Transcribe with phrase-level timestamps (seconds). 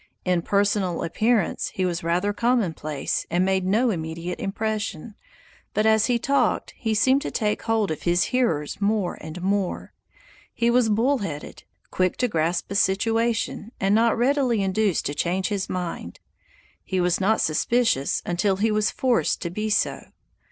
[0.25, 5.13] In personal appearance he was rather commonplace and made no immediate impression,
[5.75, 9.93] but as he talked he seemed to take hold of his hearers more and more.
[10.55, 15.49] He was bull headed; quick to grasp a situation, and not readily induced to change
[15.49, 16.19] his mind.
[16.83, 20.05] He was not suspicious until he was forced to be so.